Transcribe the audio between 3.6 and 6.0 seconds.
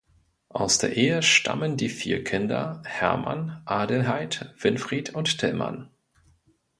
Adelheid, Winfried und Tilman.